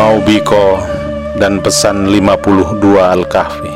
Biko 0.00 0.80
dan 1.36 1.60
pesan 1.60 2.08
52 2.08 2.80
Al-Kahfi. 2.96 3.74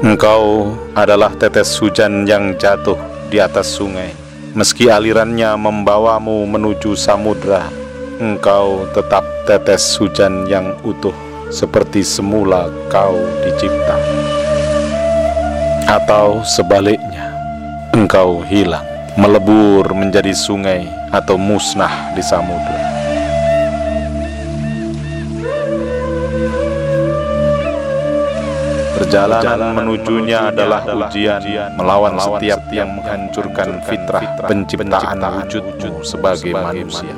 Engkau 0.00 0.72
adalah 0.96 1.36
tetes 1.36 1.76
hujan 1.76 2.24
yang 2.24 2.56
jatuh 2.56 2.96
di 3.28 3.36
atas 3.36 3.68
sungai. 3.68 4.16
Meski 4.56 4.88
alirannya 4.88 5.52
membawamu 5.60 6.40
menuju 6.48 6.96
samudra 6.96 7.68
Engkau 8.16 8.88
tetap 8.96 9.24
tetes 9.48 9.96
hujan 9.96 10.44
yang 10.44 10.76
utuh 10.84 11.16
Seperti 11.52 12.00
semula 12.00 12.72
kau 12.88 13.20
dicipta. 13.44 13.96
Atau 15.84 16.40
sebaliknya 16.48 17.28
Engkau 17.92 18.40
hilang 18.40 18.91
Melebur 19.12 19.92
menjadi 19.92 20.32
sungai 20.32 20.88
atau 21.12 21.36
musnah 21.36 22.16
di 22.16 22.24
samudra 22.24 22.80
Perjalanan 28.96 29.76
menujunya 29.76 30.48
adalah 30.48 30.80
ujian 30.88 31.44
melawan 31.76 32.16
setiap 32.16 32.64
yang 32.72 32.96
menghancurkan 32.96 33.84
fitrah 33.84 34.24
penciptaan 34.48 35.20
wujudmu 35.20 36.00
sebagai 36.00 36.56
manusia. 36.56 37.12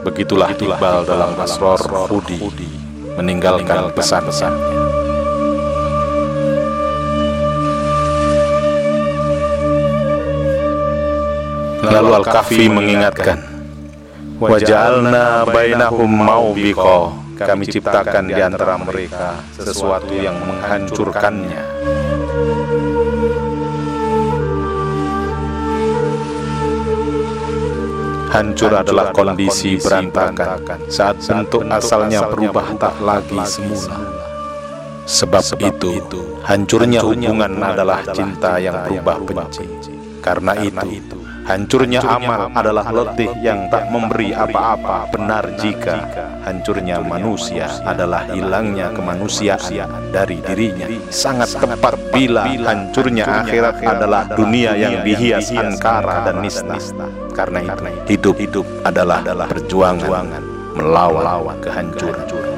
Begitulah 0.00 0.56
Iqbal 0.56 1.04
dalam 1.04 1.36
Asror 1.36 2.08
Hudi 2.08 2.40
meninggalkan 3.20 3.92
pesan-pesannya. 3.92 4.91
Lalu 11.82 12.10
Al-Kahfi 12.14 12.70
mengingatkan, 12.70 13.38
Wajalna 14.42 15.46
bainahum 15.46 16.10
maubiqah 16.10 17.14
kami 17.38 17.66
ciptakan 17.70 18.26
di 18.26 18.38
antara 18.42 18.74
mereka 18.74 19.38
sesuatu 19.54 20.14
yang 20.14 20.34
menghancurkannya. 20.34 21.62
Hancur 28.32 28.72
adalah 28.72 29.12
kondisi 29.12 29.76
berantakan 29.76 30.88
saat 30.88 31.20
bentuk 31.20 31.68
asalnya 31.68 32.26
berubah 32.26 32.66
tak 32.80 32.96
lagi 32.98 33.38
semula. 33.44 33.98
Sebab 35.06 35.44
itu, 35.60 35.92
hancurnya 36.42 37.04
hubungan 37.04 37.62
adalah 37.62 38.02
cinta 38.10 38.56
yang 38.56 38.82
berubah 38.88 39.20
benci. 39.20 39.68
Karena 40.24 40.56
itu, 40.58 41.21
Hancurnya 41.42 41.98
amal 42.06 42.54
adalah 42.54 42.86
letih 42.94 43.34
yang 43.42 43.66
tak 43.66 43.90
memberi 43.90 44.30
apa-apa 44.30 45.10
benar 45.10 45.42
jika 45.58 46.06
hancurnya 46.46 47.02
manusia 47.02 47.66
adalah 47.82 48.30
hilangnya 48.30 48.94
kemanusiaan 48.94 50.14
dari 50.14 50.38
dirinya. 50.38 50.86
Sangat 51.10 51.58
tepat 51.58 51.98
bila 52.14 52.46
hancurnya 52.46 53.26
akhirat 53.42 53.82
adalah 53.82 54.22
dunia 54.30 54.78
yang 54.78 55.02
dihias 55.02 55.50
angkara 55.50 56.30
dan 56.30 56.38
nista. 56.46 56.78
Karena 57.32 57.64
itu, 57.64 57.84
hidup-hidup 58.12 58.66
adalah 58.86 59.24
perjuangan 59.50 60.42
melawan 60.78 61.58
kehancuran. 61.58 62.51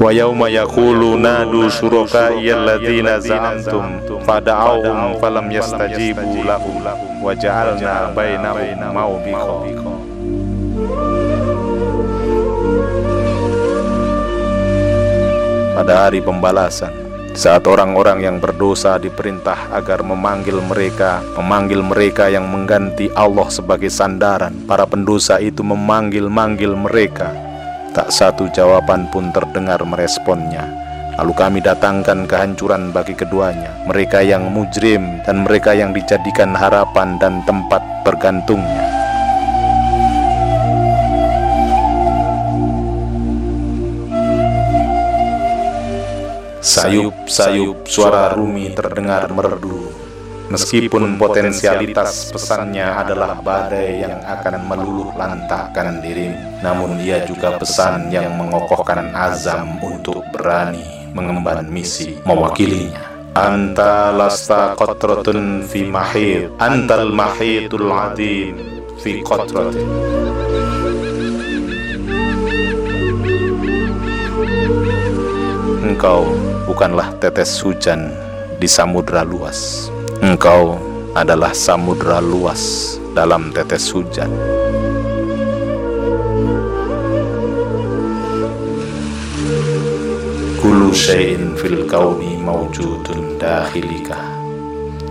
Wa 0.00 0.08
yauma 0.16 0.48
yaqulu 0.48 1.20
nadu 1.20 1.68
syuraka'i 1.68 2.48
alladziina 2.48 3.20
za'amtum 3.20 4.00
fada'awhum 4.24 5.20
falam 5.20 5.52
yastajibu 5.52 6.40
lahum 6.40 6.80
wa 7.20 7.36
ja'alna 7.36 8.08
bainahum 8.16 8.80
mawbiqa 8.96 9.52
pada 15.76 16.08
hari 16.08 16.24
pembalasan 16.24 16.96
saat 17.36 17.68
orang-orang 17.68 18.24
yang 18.24 18.36
berdosa 18.40 18.96
diperintah 18.98 19.70
agar 19.70 20.02
memanggil 20.02 20.58
mereka, 20.58 21.22
memanggil 21.38 21.78
mereka 21.78 22.26
yang 22.26 22.42
mengganti 22.50 23.06
Allah 23.14 23.46
sebagai 23.54 23.86
sandaran, 23.86 24.66
para 24.66 24.82
pendosa 24.82 25.38
itu 25.38 25.62
memanggil-manggil 25.62 26.74
mereka 26.74 27.49
Tak 27.90 28.14
satu 28.14 28.46
jawaban 28.54 29.10
pun 29.10 29.34
terdengar 29.34 29.82
meresponnya. 29.82 30.62
Lalu 31.18 31.32
kami 31.34 31.58
datangkan 31.58 32.24
kehancuran 32.24 32.94
bagi 32.94 33.18
keduanya, 33.18 33.74
mereka 33.84 34.22
yang 34.22 34.46
mujrim 34.54 35.18
dan 35.26 35.42
mereka 35.42 35.74
yang 35.74 35.90
dijadikan 35.90 36.54
harapan 36.54 37.18
dan 37.18 37.42
tempat 37.44 37.82
bergantungnya. 38.06 38.88
Sayup-sayup 46.62 47.90
suara 47.90 48.30
Rumi 48.32 48.70
terdengar 48.70 49.26
merdu 49.34 49.99
Meskipun 50.50 51.14
potensialitas 51.14 52.34
pesannya 52.34 52.82
adalah 52.82 53.38
badai 53.38 54.02
yang 54.02 54.18
akan 54.18 54.66
meluluh 54.66 55.14
lantakkan 55.14 56.02
dirimu, 56.02 56.58
namun 56.58 56.98
ia 56.98 57.22
juga 57.22 57.54
pesan 57.54 58.10
yang 58.10 58.34
mengokohkan 58.34 59.14
azam 59.14 59.78
untuk 59.78 60.26
berani 60.34 60.82
mengemban 61.14 61.70
misi 61.70 62.18
mewakilinya. 62.26 62.98
Anta 63.38 64.10
lasta 64.10 64.74
kotrotun 64.74 65.62
fi 65.70 65.86
mahid, 65.86 66.50
antal 66.58 67.14
mahidul 67.14 67.86
adim 67.94 68.58
fi 68.98 69.22
kotrotin. 69.22 69.86
Engkau 75.86 76.26
bukanlah 76.66 77.14
tetes 77.22 77.54
hujan 77.62 78.10
di 78.58 78.66
samudra 78.66 79.22
luas. 79.22 79.94
Engkau 80.20 80.76
adalah 81.16 81.56
samudra 81.56 82.20
luas 82.20 83.00
dalam 83.16 83.48
tetes 83.56 83.88
hujan. 83.88 84.28
Kulu 90.60 90.92
syai'in 90.92 91.56
fil 91.56 91.88
kauni 91.88 92.36
mawjudun 92.36 93.40
dakhilika. 93.40 94.20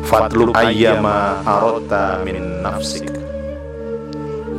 Fatlub 0.06 0.54
ayyama 0.54 1.42
arota 1.42 2.22
min 2.22 2.62
nafsik. 2.62 3.10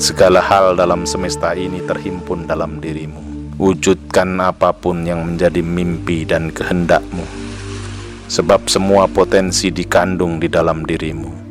Segala 0.03 0.43
hal 0.43 0.75
dalam 0.75 1.07
semesta 1.07 1.55
ini 1.55 1.79
terhimpun 1.87 2.51
dalam 2.51 2.83
dirimu. 2.83 3.55
Wujudkan 3.55 4.43
apa 4.43 4.75
pun 4.75 5.07
yang 5.07 5.23
menjadi 5.23 5.63
mimpi 5.63 6.27
dan 6.27 6.51
kehendakmu 6.51 7.50
sebab 8.31 8.71
semua 8.71 9.11
potensi 9.11 9.75
dikandung 9.75 10.39
di 10.39 10.47
dalam 10.47 10.87
dirimu. 10.87 11.51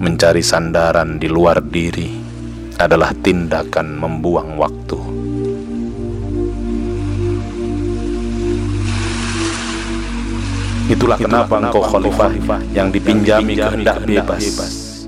Mencari 0.00 0.40
sandaran 0.40 1.20
di 1.20 1.28
luar 1.28 1.60
diri 1.60 2.08
adalah 2.80 3.12
tindakan 3.12 4.00
membuang 4.00 4.56
waktu. 4.56 4.98
Itulah 10.88 11.20
kenapa 11.20 11.60
engkau 11.60 11.84
khalifah 11.84 12.32
yang 12.72 12.88
dipinjami 12.88 13.60
kehendak 13.60 14.08
bebas, 14.08 14.56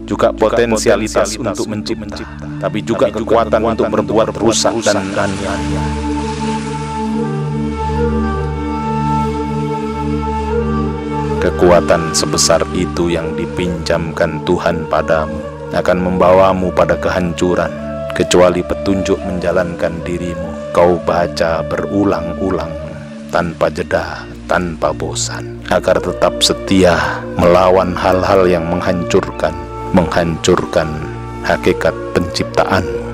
juga 0.04 0.28
potensialitas 0.28 1.40
untuk 1.40 1.72
mencipta, 1.72 2.20
tapi 2.60 2.84
juga 2.84 3.08
kekuatan 3.08 3.64
untuk 3.64 3.88
berbuat 3.88 4.36
rusak 4.36 4.76
dan 4.84 5.08
aniaya. 5.16 6.09
Kekuatan 11.40 12.12
sebesar 12.12 12.60
itu 12.76 13.08
yang 13.08 13.32
dipinjamkan 13.32 14.44
Tuhan 14.44 14.84
padamu 14.92 15.40
akan 15.72 15.98
membawamu 16.04 16.68
pada 16.68 17.00
kehancuran 17.00 17.72
kecuali 18.12 18.60
petunjuk 18.60 19.16
menjalankan 19.24 20.04
dirimu. 20.04 20.52
Kau 20.76 21.00
baca 21.00 21.64
berulang-ulang 21.64 22.68
tanpa 23.32 23.72
jeda 23.72 24.28
tanpa 24.44 24.92
bosan 24.92 25.64
agar 25.72 25.96
tetap 25.98 26.44
setia 26.44 27.24
melawan 27.40 27.96
hal-hal 27.96 28.44
yang 28.44 28.68
menghancurkan 28.68 29.56
menghancurkan 29.96 30.92
hakikat 31.42 31.96
penciptaanmu 32.12 33.09